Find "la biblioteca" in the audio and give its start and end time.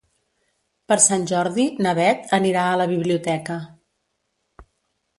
2.83-3.63